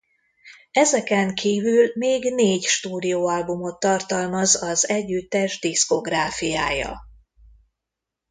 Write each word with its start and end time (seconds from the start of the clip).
Ezeken 0.71 1.33
kívül 1.35 1.91
még 1.95 2.33
négy 2.33 2.63
stúdióalbumot 2.63 3.79
tartalmaz 3.79 4.63
az 4.63 4.89
együttes 4.89 5.59
diszkográfiája. 5.59 6.99